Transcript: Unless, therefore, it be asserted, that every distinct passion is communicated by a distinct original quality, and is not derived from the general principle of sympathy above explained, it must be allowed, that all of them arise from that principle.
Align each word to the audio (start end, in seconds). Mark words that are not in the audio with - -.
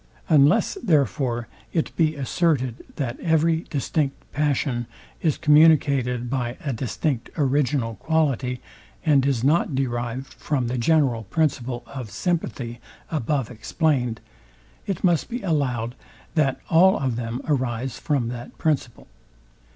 Unless, 0.29 0.79
therefore, 0.81 1.47
it 1.73 1.95
be 1.95 2.15
asserted, 2.15 2.83
that 2.95 3.19
every 3.19 3.67
distinct 3.69 4.15
passion 4.31 4.87
is 5.21 5.37
communicated 5.37 6.27
by 6.27 6.57
a 6.65 6.73
distinct 6.73 7.29
original 7.37 7.93
quality, 7.97 8.61
and 9.05 9.23
is 9.27 9.43
not 9.43 9.75
derived 9.75 10.33
from 10.33 10.65
the 10.65 10.79
general 10.79 11.25
principle 11.25 11.83
of 11.85 12.09
sympathy 12.09 12.79
above 13.11 13.51
explained, 13.51 14.21
it 14.87 15.03
must 15.03 15.29
be 15.29 15.43
allowed, 15.43 15.93
that 16.33 16.59
all 16.67 16.97
of 16.97 17.15
them 17.15 17.39
arise 17.45 17.99
from 17.99 18.29
that 18.29 18.57
principle. 18.57 19.05